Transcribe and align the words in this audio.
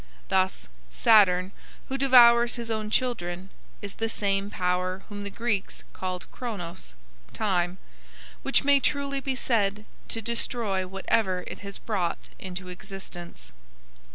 Thus 0.29 0.67
Saturn, 0.89 1.51
who 1.87 1.95
devours 1.95 2.55
his 2.55 2.71
own 2.71 2.89
children, 2.89 3.51
is 3.83 3.93
the 3.93 4.09
same 4.09 4.49
power 4.49 5.03
whom 5.09 5.23
the 5.23 5.29
Greeks 5.29 5.83
called 5.93 6.25
Cronos 6.31 6.95
(Time), 7.33 7.77
which 8.41 8.63
may 8.63 8.79
truly 8.79 9.19
be 9.19 9.35
said 9.35 9.85
to 10.07 10.19
destroy 10.19 10.87
whatever 10.87 11.43
it 11.45 11.59
has 11.59 11.77
brought 11.77 12.29
into 12.39 12.67
existence. 12.67 13.51